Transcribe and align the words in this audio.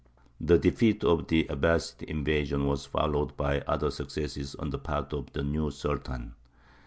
The 0.39 0.57
defeat 0.57 1.03
of 1.03 1.27
the 1.27 1.43
Abbāside 1.43 2.01
invasion 2.01 2.65
was 2.65 2.87
followed 2.87 3.37
by 3.37 3.59
other 3.67 3.91
successes 3.91 4.55
on 4.55 4.71
the 4.71 4.79
part 4.79 5.13
of 5.13 5.31
the 5.33 5.43
new 5.43 5.69
Sultan. 5.69 6.33